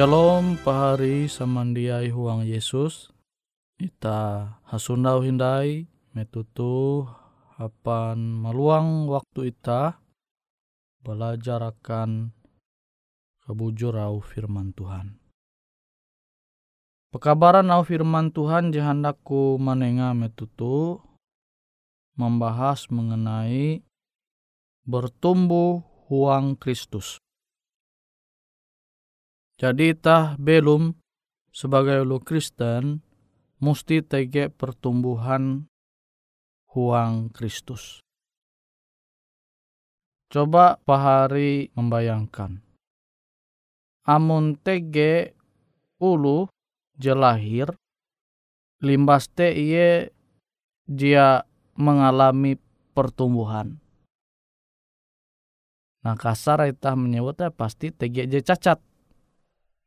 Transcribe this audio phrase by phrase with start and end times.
[0.00, 3.12] Shalom pahari samandiai huang Yesus.
[3.76, 7.04] Ita hasundau hindai metutu
[7.60, 10.00] hapan maluang waktu ita
[11.04, 12.32] belajar akan
[13.44, 15.20] kebujur au firman Tuhan.
[17.12, 20.96] Pekabaran au firman Tuhan jahandaku manenga metutu
[22.16, 23.84] membahas mengenai
[24.88, 27.20] bertumbuh huang Kristus.
[29.60, 30.96] Jadi tah belum
[31.52, 33.04] sebagai lu Kristen
[33.60, 35.68] mesti tege pertumbuhan
[36.72, 38.00] huang Kristus.
[40.32, 42.64] Coba pahari membayangkan.
[44.08, 45.36] Amun tege
[46.00, 46.48] ulu
[46.96, 47.68] jelahir
[48.80, 50.08] limbas te iye
[50.88, 51.44] dia
[51.76, 52.56] mengalami
[52.96, 53.76] pertumbuhan.
[56.00, 58.80] Nah kasar kita menyebutnya pasti tege je cacat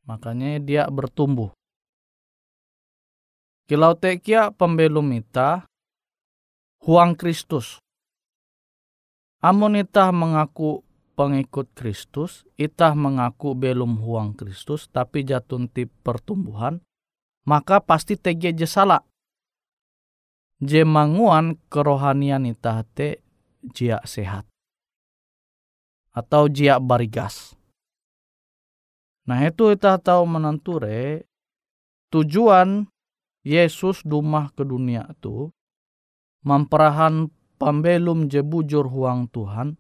[0.04, 1.56] Makanya dia bertumbuh.
[3.64, 5.64] Kilau tekia pembelum ita,
[6.84, 7.80] huang Kristus.
[9.40, 10.84] Amun itah mengaku
[11.16, 16.84] pengikut Kristus, itah mengaku belum huang Kristus, tapi jatun tip pertumbuhan,
[17.48, 19.04] maka pasti tege je salah.
[20.60, 23.24] Je manguan kerohanian itah te
[23.64, 24.48] jia sehat.
[26.12, 27.56] Atau jia barigas.
[29.24, 31.24] Nah itu kita tahu menenture
[32.12, 32.92] tujuan
[33.44, 35.52] Yesus dumah ke dunia itu
[36.44, 39.80] memperahan pembelum je bujur huang Tuhan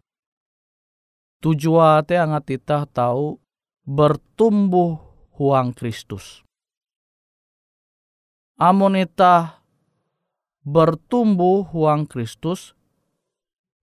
[1.44, 3.36] tujuan te angat kita tahu
[3.84, 4.95] bertumbuh
[5.36, 6.40] huang Kristus.
[8.56, 9.60] Amun ita
[10.63, 12.72] bertumbuh huang Kristus,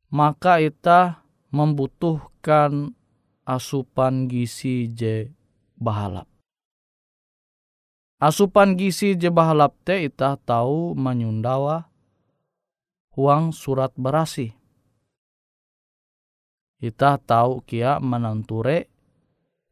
[0.09, 1.21] maka ita
[1.53, 2.97] membutuhkan
[3.45, 5.29] asupan gizi je
[5.81, 6.29] bahalap.
[8.21, 11.89] Asupan gizi je bahalap te ita tahu menyundawa
[13.17, 14.53] huang surat berasi.
[16.81, 18.93] Ita tahu kia menanture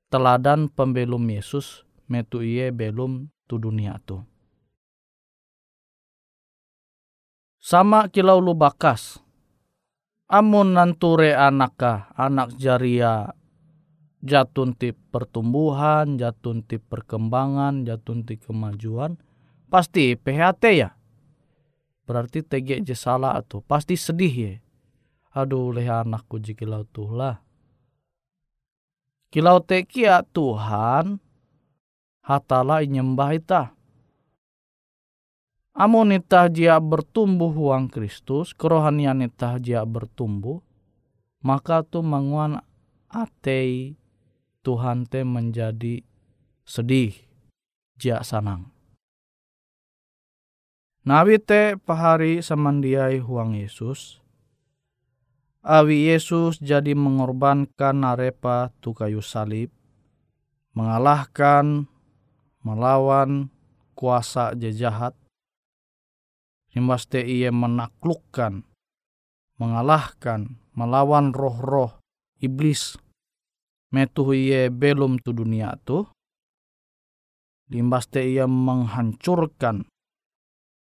[0.09, 4.25] teladan pembelum Yesus metu iye belum tu dunia tu.
[7.61, 9.21] Sama kilau lu bakas.
[10.29, 13.33] Amun nanture anaka, anak jaria
[14.23, 19.19] jatun tip pertumbuhan, jatun tip perkembangan, jatun tip kemajuan,
[19.71, 20.91] pasti PHT ya.
[22.09, 24.55] Berarti TG je salah atau pasti sedih ya.
[25.37, 27.37] Aduh leh anakku jikilau tuh lah.
[29.29, 31.21] Kilau teki ya Tuhan,
[32.25, 33.63] hatala nyembah ita.
[35.77, 40.65] Amun itah jia bertumbuh huang Kristus, kerohanian itah jia bertumbuh,
[41.45, 42.65] maka tu manguan
[43.13, 43.98] atei
[44.69, 46.05] Tuhan te menjadi
[46.69, 47.17] sedih,
[47.97, 48.69] jia sanang.
[51.09, 54.21] Nawi te pahari samandiai huang Yesus.
[55.65, 59.73] Awi Yesus jadi mengorbankan arepa tu kayu salib,
[60.77, 61.89] mengalahkan,
[62.61, 63.49] melawan
[63.97, 65.17] kuasa jejahat.
[66.77, 68.69] Himbas te ia menaklukkan,
[69.57, 71.97] mengalahkan, melawan roh-roh
[72.37, 73.01] iblis
[73.95, 76.05] metu iye belum tu dunia tu
[77.69, 79.85] limbas te ia menghancurkan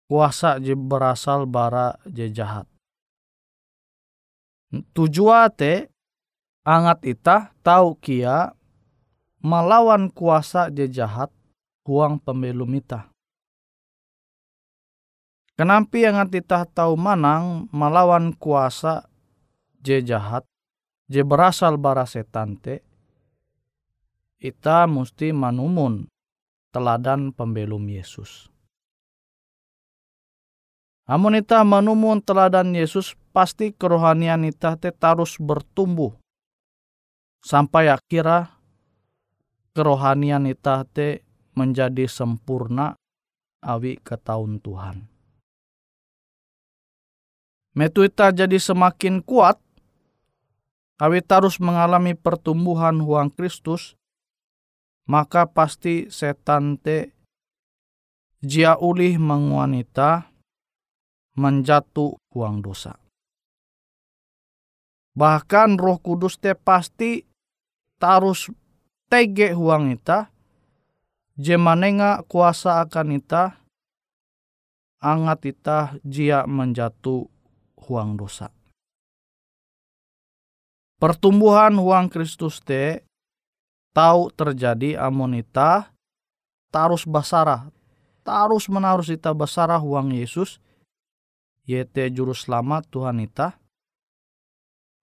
[0.09, 2.65] kuasa je berasal bara je jahat.
[4.69, 5.89] Tujuan te
[6.65, 8.53] angat ita tahu kia
[9.41, 11.29] melawan kuasa je jahat
[11.85, 13.09] huang pembelum ita.
[15.57, 19.09] Kenapa yang ita tahu manang melawan kuasa
[19.81, 20.45] je jahat
[21.09, 22.85] je berasal bara setan te,
[24.39, 26.05] ita musti manumun
[26.69, 28.47] teladan pembelum Yesus.
[31.09, 36.13] Amun ita manumun teladan Yesus, pasti kerohanian ita te terus bertumbuh.
[37.41, 38.53] Sampai akhirnya
[39.73, 41.25] kerohanian ita te
[41.57, 42.93] menjadi sempurna
[43.65, 45.09] awi ke tahun Tuhan.
[47.73, 49.57] Metu ita jadi semakin kuat,
[50.99, 53.95] Awi terus mengalami pertumbuhan huang Kristus,
[55.07, 57.15] maka pasti setan te
[58.43, 60.27] jia ulih menguanita
[61.39, 62.99] menjatuh huang dosa.
[65.15, 67.23] Bahkan roh kudus te pasti
[67.95, 68.51] tarus
[69.07, 70.27] tege huang ita,
[71.39, 73.55] jemanenga kuasa akan ita,
[74.99, 77.23] angat ita jia menjatuh
[77.87, 78.58] huang dosa.
[80.99, 83.07] Pertumbuhan huang Kristus te
[83.95, 85.95] tahu terjadi amonita
[86.67, 87.71] tarus basarah
[88.27, 90.59] tarus menarus ita basarah uang Yesus
[91.63, 93.55] yete juru selamat Tuhan ita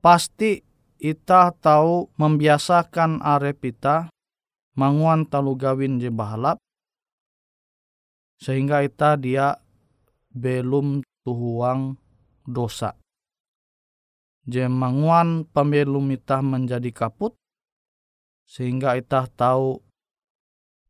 [0.05, 0.61] pasti
[1.01, 4.13] ita tahu membiasakan arep ita
[4.77, 6.61] manguan talu gawin je bahalap
[8.37, 9.57] sehingga ita dia
[10.29, 11.97] belum tuhuang
[12.45, 12.93] dosa.
[14.47, 17.35] Je manguan pembelum ita menjadi kaput
[18.47, 19.83] sehingga ita tahu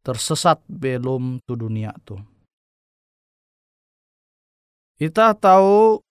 [0.04, 2.20] tersesat belum tu dunia tu.
[5.00, 6.04] Ita tahu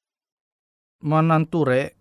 [1.05, 1.93] menanture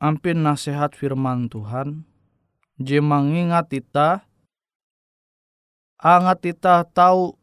[0.00, 2.08] ampin nasihat firman Tuhan
[2.80, 4.24] je mengingat ita
[6.02, 7.38] angat ita tahu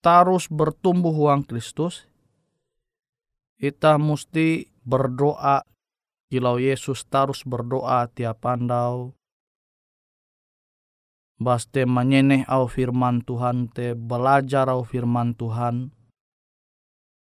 [0.00, 2.08] tarus bertumbuh uang Kristus,
[3.60, 5.64] kita mesti berdoa
[6.30, 9.12] kilau Yesus tarus berdoa tiap pandau.
[11.40, 15.88] Baste menyeneh au firman Tuhan te belajar au firman Tuhan.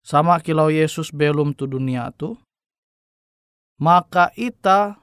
[0.05, 2.37] Sama kilau Yesus belum tu dunia tu.
[3.81, 5.01] Maka ita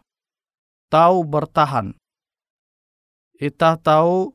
[0.88, 1.98] tahu bertahan.
[3.40, 4.30] Ita tahu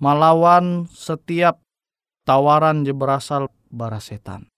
[0.00, 1.60] melawan setiap
[2.24, 4.53] tawaran je berasal bara setan.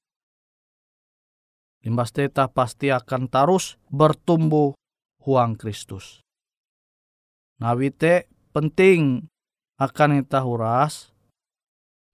[1.87, 4.75] Limbas teta pasti akan terus bertumbuh
[5.23, 6.19] huang Kristus.
[7.62, 9.31] Nawite penting
[9.78, 11.14] akan kita huras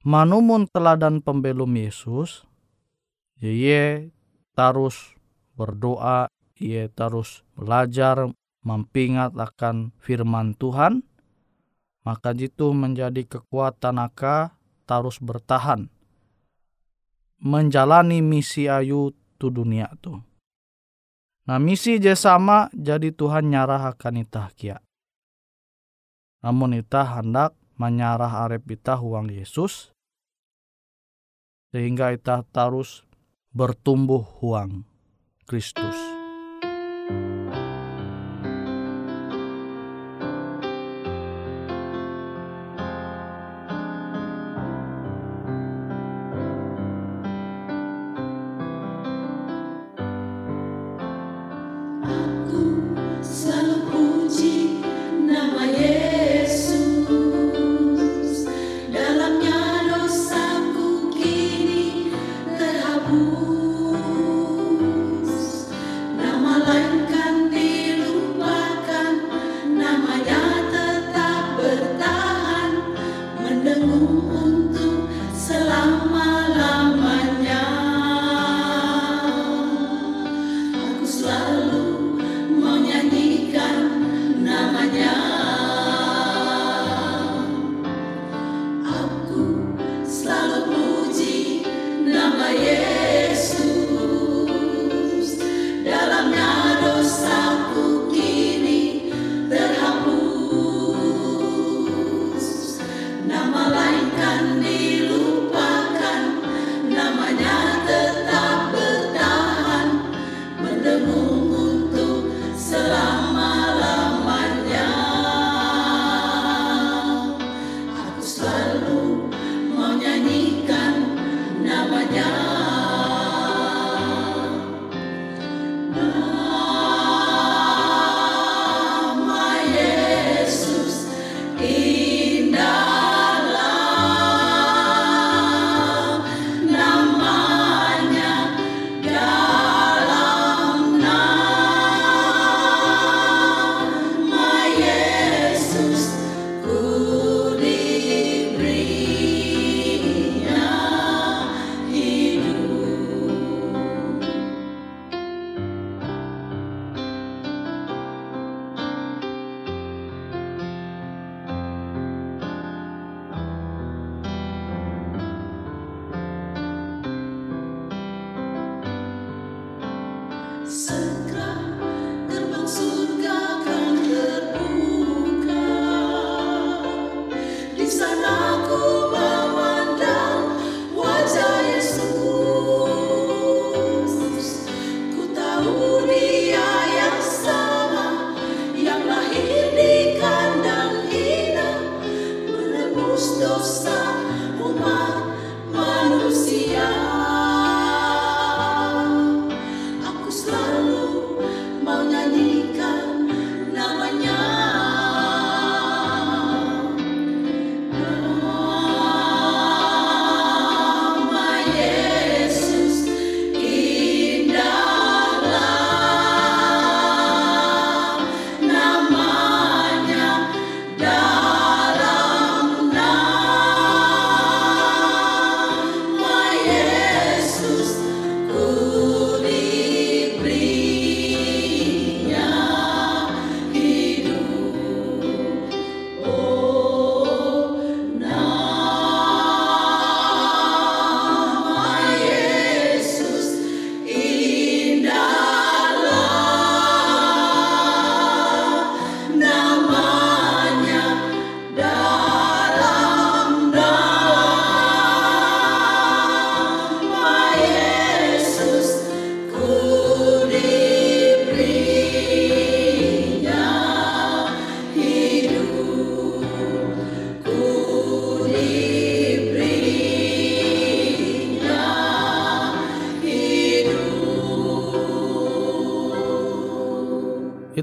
[0.05, 2.45] manumun teladan pembelum Yesus
[3.41, 4.13] ye
[4.53, 5.17] terus
[5.57, 6.29] berdoa
[6.61, 8.29] ye terus belajar
[8.61, 11.01] mempingat akan firman Tuhan
[12.05, 14.59] maka jitu menjadi kekuatan aka
[14.93, 15.89] harus bertahan
[17.41, 20.15] menjalani misi ayu tu dunia tu.
[21.51, 24.79] Nah misi je sama jadi Tuhan nyarah akan itah kia.
[26.47, 29.91] Namun itah hendak menyarah arep itah huang Yesus
[31.75, 33.03] sehingga itah terus
[33.51, 34.87] bertumbuh huang
[35.51, 36.22] Kristus.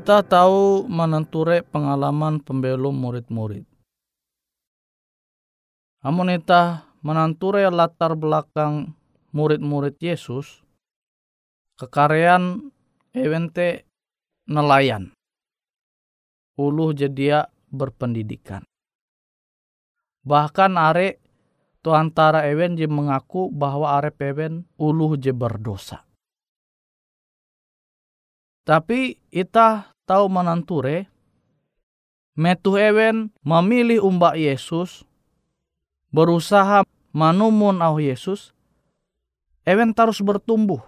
[0.10, 3.62] Kita tahu menenture pengalaman pembelum murid-murid.
[6.02, 8.98] Amun kita menenture latar belakang
[9.30, 10.66] murid-murid Yesus,
[11.78, 12.74] kekarean
[13.14, 13.86] ewente
[14.50, 15.14] nelayan.
[16.58, 18.66] Uluh jedia berpendidikan.
[20.26, 21.22] Bahkan are
[21.86, 26.02] tu antara ewen je mengaku bahwa are ewen uluh je berdosa.
[28.66, 31.06] Tapi ita tahu menanture
[32.34, 35.06] metu ewen memilih umbak Yesus
[36.10, 36.82] berusaha
[37.14, 38.58] manumun au Yesus
[39.70, 40.82] ewen terus bertumbuh.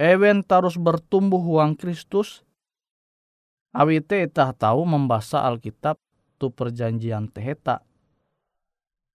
[0.00, 2.40] Ewen terus bertumbuh uang Kristus
[3.76, 6.00] awite ita tahu membaca Alkitab
[6.40, 7.84] tu perjanjian teheta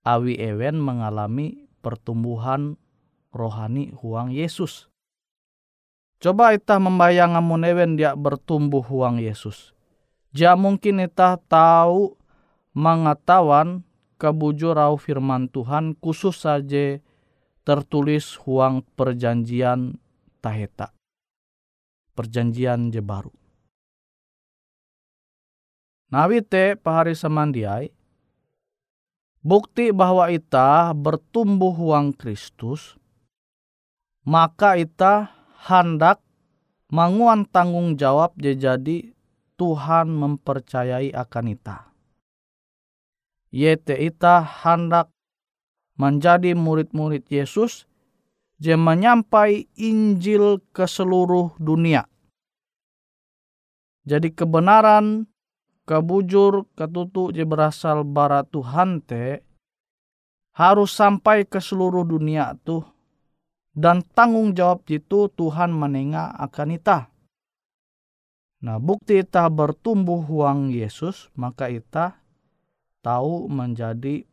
[0.06, 2.78] awi ewen mengalami pertumbuhan
[3.34, 4.94] rohani huang Yesus
[6.24, 9.76] Coba itah membayang amun ewen dia bertumbuh huang Yesus.
[10.36, 12.16] Ja mungkin itah tahu
[12.76, 13.84] mengetahuan
[14.16, 17.00] kebujur au firman Tuhan khusus saja
[17.68, 20.00] tertulis huang perjanjian
[20.40, 20.92] taheta.
[22.16, 23.32] Perjanjian je baru.
[26.14, 27.92] Nawite pahari samandiai
[29.42, 32.96] bukti bahwa ita bertumbuh huang Kristus
[34.26, 35.30] maka ita
[35.66, 36.22] hendak
[36.94, 39.12] manguan tanggung jawab jadi
[39.56, 41.90] Tuhan mempercayai akan ita.
[43.50, 45.10] Yete ita hendak
[45.96, 47.88] menjadi murid-murid Yesus
[48.60, 52.04] je menyampai Injil ke seluruh dunia.
[54.06, 55.26] Jadi kebenaran,
[55.90, 59.42] kebujur, ketutu je berasal bara Tuhan te
[60.56, 62.95] harus sampai ke seluruh dunia tuh
[63.76, 67.12] dan tanggung jawab itu Tuhan menengah akan ita.
[68.64, 72.18] Nah, bukti ita bertumbuh huang Yesus, maka ita
[73.04, 74.26] tahu menjadi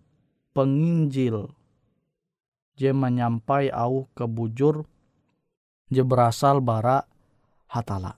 [0.55, 1.53] penginjil.
[2.79, 4.89] Je menyampai au kebujur
[5.93, 7.05] je berasal bara
[7.69, 8.17] hatala.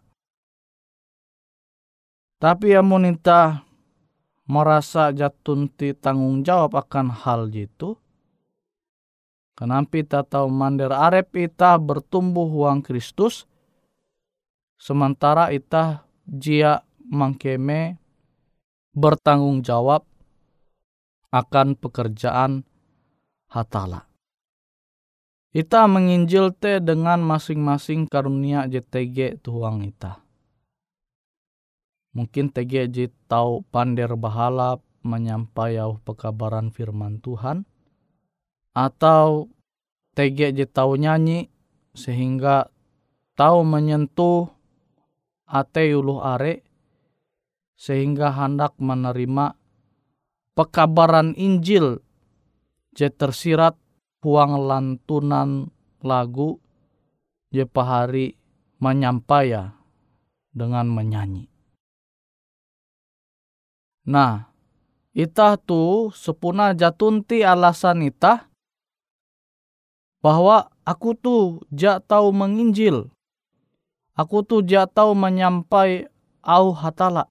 [2.38, 3.66] Tapi amun ita
[4.46, 7.98] merasa jatun ti tanggung jawab akan hal itu,
[9.54, 13.46] Kenapa kita tahu mandir arep ita bertumbuh uang Kristus,
[14.74, 18.02] sementara ita jia mangkeme
[18.90, 20.02] bertanggung jawab
[21.30, 22.66] akan pekerjaan
[23.46, 24.10] hatala.
[25.54, 30.18] Ita menginjil te dengan masing-masing karunia JTG tuang ita.
[32.10, 32.90] Mungkin TG
[33.30, 37.66] tahu pander bahalap menyampaikan pekabaran firman Tuhan
[38.74, 39.48] atau
[40.18, 41.46] TG tahu nyanyi
[41.94, 42.70] sehingga
[43.38, 44.50] tahu menyentuh
[45.46, 46.62] ate uluh are
[47.78, 49.54] sehingga hendak menerima
[50.58, 52.02] pekabaran Injil
[52.94, 53.74] je tersirat
[54.22, 55.70] huang lantunan
[56.02, 56.62] lagu
[57.50, 58.38] je pahari
[58.78, 59.74] menyampaya
[60.54, 61.50] dengan menyanyi.
[64.04, 64.52] Nah,
[65.16, 68.53] itah tu sepuna jatunti alasan itah
[70.24, 73.12] bahwa aku tuh jak tahu menginjil.
[74.16, 76.08] Aku tuh jak tahu menyampai
[76.40, 77.28] au hatala.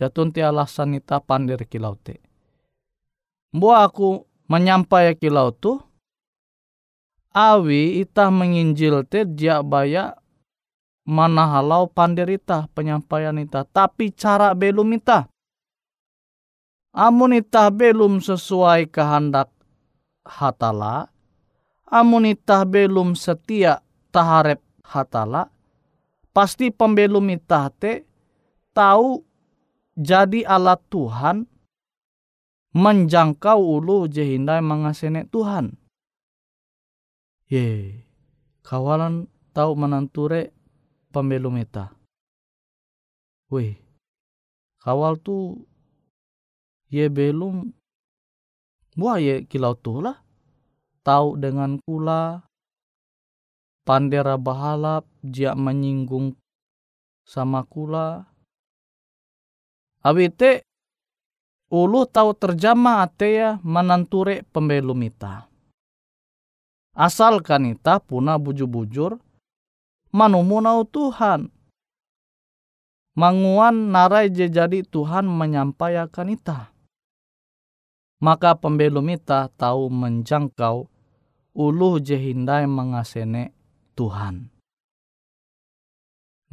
[0.00, 2.24] Jatun ti alasan ita pandir kilau te.
[3.52, 5.76] Mbua aku menyampai kilau tu.
[7.36, 10.16] Awi ita menginjil te jak baya
[11.04, 13.68] mana halau pandir ita penyampaian ita.
[13.68, 15.28] Tapi cara belum ita.
[16.96, 19.52] Amun ita belum sesuai kehendak
[20.24, 21.12] hatala,
[21.88, 23.80] amun itah belum setia
[24.12, 25.48] taharep hatala,
[26.32, 28.04] pasti pembelum itah te
[28.76, 29.24] tahu
[29.98, 31.48] jadi alat Tuhan
[32.76, 35.74] menjangkau ulu jehindai mengasene Tuhan.
[37.48, 37.96] Ye,
[38.62, 40.52] kawalan tahu menanture
[41.10, 41.96] pembelum ita.
[43.48, 43.80] Wih,
[44.84, 45.64] kawal tu
[46.92, 47.72] ye belum
[48.92, 50.27] buah ye kilau tuh lah
[51.08, 52.44] tahu dengan kula
[53.88, 56.36] pandera bahalap jia menyinggung
[57.24, 58.28] sama kula.
[60.04, 60.68] Awite
[61.72, 65.48] ulu tahu terjama atea menanture pembelum ita
[66.98, 69.22] asalkan ita puna bujur-bujur
[70.10, 71.54] manumunau Tuhan.
[73.14, 76.70] Manguan narai jadi Tuhan menyampaikan ita.
[78.18, 80.90] Maka pembelum ita tahu menjangkau
[81.58, 83.50] uluh jehindai mengasene
[83.98, 84.54] Tuhan.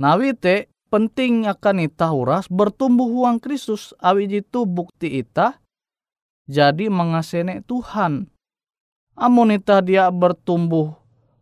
[0.02, 5.62] Nawite penting akan ita uras bertumbuh huang Kristus awi itu bukti ita
[6.50, 8.34] jadi mengasene Tuhan.
[9.16, 10.98] Amun ita dia bertumbuh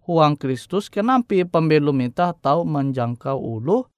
[0.06, 3.89] huang Kristus kenapa pembelum ita tahu menjangkau ulu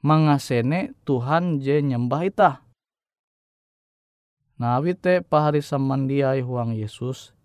[0.00, 2.50] mengasene Tuhan je nyembah ita.
[4.56, 7.35] Nah wite pahari samandiai huang Yesus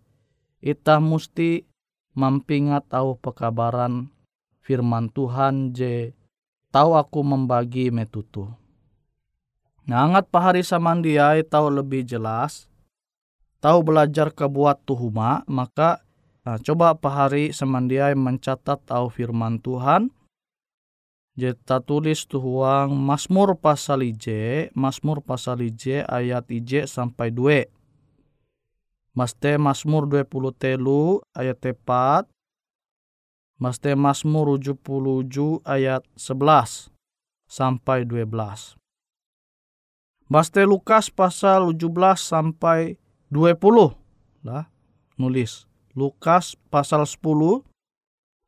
[0.61, 1.65] ita musti
[2.13, 4.13] mampingat tahu pekabaran
[4.61, 6.13] firman Tuhan je
[6.69, 8.47] tahu aku membagi metutu.
[9.89, 12.69] Nah, angat pahari samandiai tahu lebih jelas,
[13.59, 16.05] tahu belajar kebuat tuhuma, maka
[16.45, 20.13] nah, coba pahari samandiai mencatat tahu firman Tuhan,
[21.31, 24.27] Jeta tulis tuhuang Mazmur pasal IJ,
[24.75, 27.71] Mazmur pasal IJ ayat IJ sampai 2.
[29.11, 32.31] Maste Mazmur 20 telu ayat tepat
[33.61, 36.89] Maste Mazmur 77 ayat 11
[37.45, 38.79] sampai 12.
[40.31, 42.95] Maste Lukas pasal 17 sampai
[43.29, 43.93] 20.
[44.47, 44.71] Lah,
[45.19, 45.67] nulis.
[45.91, 47.67] Lukas pasal 10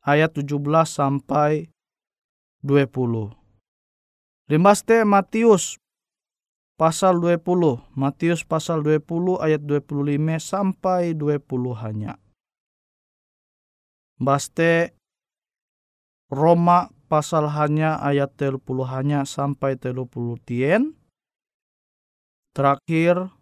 [0.02, 1.68] ayat 17 sampai
[2.64, 3.36] 20.
[4.48, 5.76] Limaste Matius
[6.74, 7.94] pasal 20.
[7.94, 11.38] Matius pasal 20 ayat 25 sampai 20
[11.82, 12.18] hanya.
[14.18, 14.94] Baste
[16.30, 18.58] Roma pasal hanya ayat 30
[18.90, 20.06] hanya sampai 30
[20.42, 20.98] tien.
[22.54, 23.34] Terakhir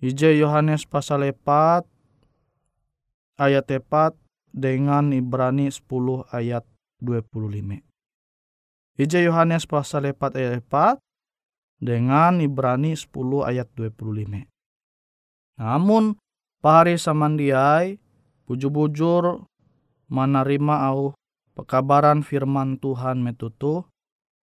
[0.00, 1.88] Ije Yohanes pasal 4
[3.40, 4.12] ayat 4
[4.52, 6.64] dengan Ibrani 10 ayat
[7.00, 7.80] 25.
[8.96, 11.05] Ije Yohanes pasal 4 ayat 4
[11.80, 13.08] dengan Ibrani 10
[13.46, 14.48] ayat 25.
[15.56, 16.20] Namun
[16.60, 17.96] pahari samandiai
[18.44, 19.46] bujur-bujur
[20.12, 21.16] menerima au
[21.56, 23.88] pekabaran firman Tuhan metutu,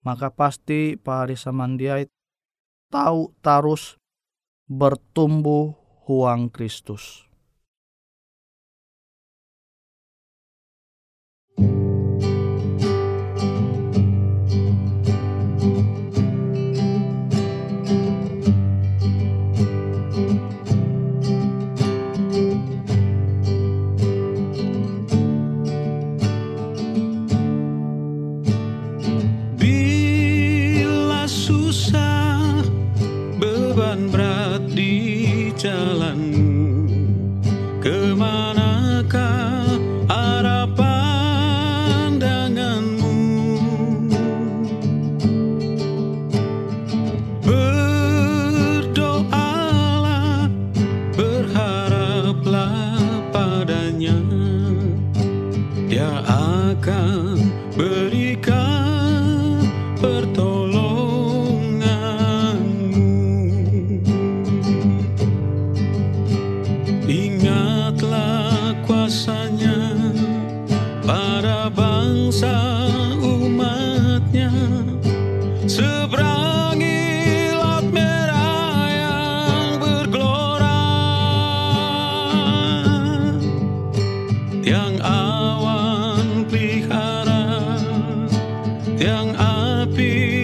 [0.03, 2.07] maka pasti pahari samandiai
[2.91, 3.95] tahu tarus
[4.67, 5.77] bertumbuh
[6.09, 7.28] huang Kristus.
[35.59, 36.38] jalan.
[89.95, 90.38] be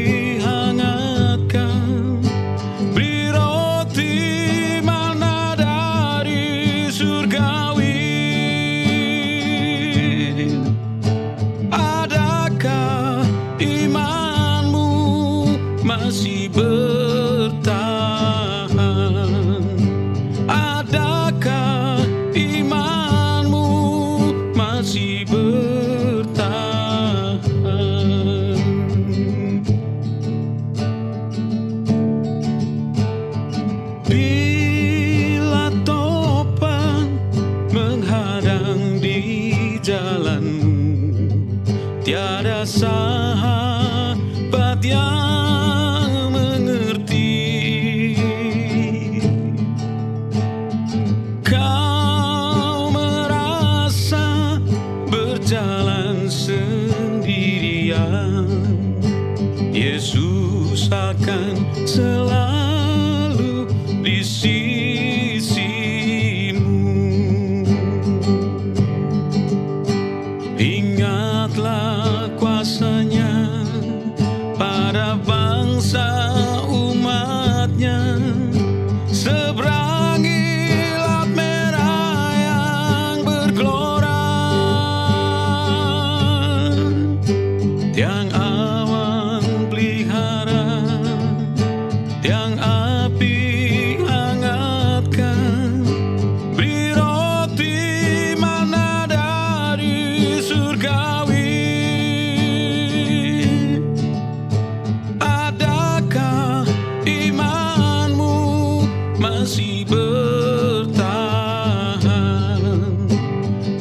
[109.45, 111.21] masih bertahan?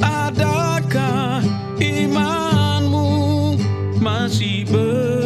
[0.05, 1.41] Adakah
[1.81, 3.09] imanmu
[3.97, 5.25] masih bertahan?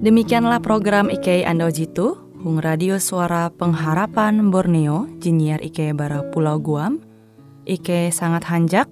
[0.00, 6.98] Demikianlah program IK Ando Jitu Hung Radio Suara Pengharapan Borneo, Jinier IK Bara Pulau Guam,
[7.70, 8.90] IK sangat hanjak,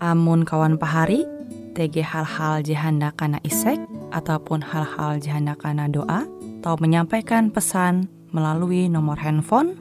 [0.00, 1.28] amun kawan pahari,
[1.76, 3.76] TG hal-hal jihanda kana isek,
[4.08, 6.24] ataupun hal-hal jihanda kana doa,
[6.64, 9.76] atau menyampaikan pesan melalui nomor handphone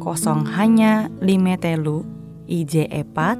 [0.00, 2.08] kosong hanya lima telu
[2.48, 3.36] IJ epat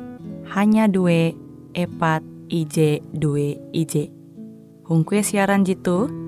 [0.53, 1.33] hanya dua
[1.73, 2.21] epat
[2.53, 4.13] IJ dua IJ.
[4.85, 6.28] Hung kue siaran jitu,